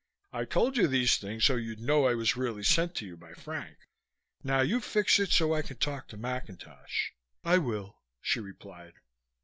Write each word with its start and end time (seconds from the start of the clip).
I 0.33 0.45
told 0.45 0.77
you 0.77 0.87
these 0.87 1.17
things 1.17 1.45
so 1.45 1.57
you'd 1.57 1.79
know 1.79 2.07
I 2.07 2.15
was 2.15 2.35
really 2.35 2.63
sent 2.63 2.95
to 2.95 3.05
you 3.05 3.15
by 3.15 3.33
Frank. 3.33 3.77
Now 4.43 4.61
you 4.61 4.81
fix 4.81 5.19
it 5.19 5.29
so 5.29 5.53
I 5.53 5.61
can 5.61 5.77
talk 5.77 6.07
to 6.07 6.17
McIntosh." 6.17 7.11
"I 7.43 7.59
will," 7.59 8.01
she 8.19 8.39
replied. 8.39 8.93